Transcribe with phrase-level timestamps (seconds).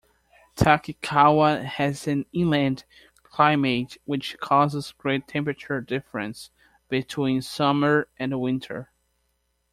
[0.55, 2.85] Takikawa has an inland
[3.21, 6.49] climate which causes great temperature difference
[6.89, 8.89] between summer and winter.